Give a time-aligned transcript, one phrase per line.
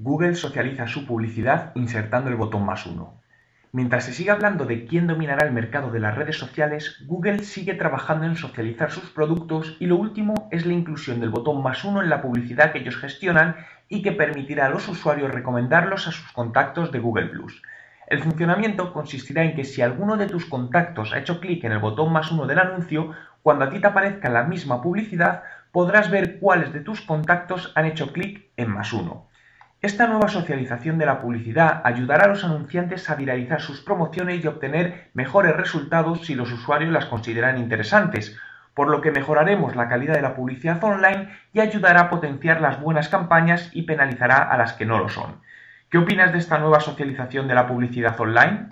[0.00, 3.20] Google socializa su publicidad insertando el botón más uno.
[3.72, 7.74] Mientras se sigue hablando de quién dominará el mercado de las redes sociales, Google sigue
[7.74, 12.00] trabajando en socializar sus productos y lo último es la inclusión del botón más uno
[12.00, 13.56] en la publicidad que ellos gestionan
[13.88, 17.32] y que permitirá a los usuarios recomendarlos a sus contactos de Google⁇
[18.06, 21.80] El funcionamiento consistirá en que si alguno de tus contactos ha hecho clic en el
[21.80, 25.42] botón más uno del anuncio, cuando a ti te aparezca la misma publicidad,
[25.72, 29.27] podrás ver cuáles de tus contactos han hecho clic en más uno.
[29.80, 34.48] Esta nueva socialización de la publicidad ayudará a los anunciantes a viralizar sus promociones y
[34.48, 38.36] obtener mejores resultados si los usuarios las consideran interesantes,
[38.74, 42.80] por lo que mejoraremos la calidad de la publicidad online y ayudará a potenciar las
[42.80, 45.40] buenas campañas y penalizará a las que no lo son.
[45.90, 48.70] ¿Qué opinas de esta nueva socialización de la publicidad online?